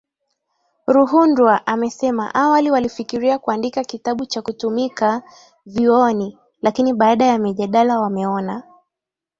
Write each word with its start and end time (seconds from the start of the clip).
Ruhundwa 0.87 1.67
amesema 1.67 2.35
awali 2.35 2.71
walifikiria 2.71 3.39
kuandika 3.39 3.83
kitabu 3.83 4.25
cha 4.25 4.41
kutumika 4.41 5.23
vyuoni 5.65 6.37
lakini 6.61 6.93
baada 6.93 7.25
ya 7.25 7.37
mijadala 7.39 7.99
wameona 7.99 8.63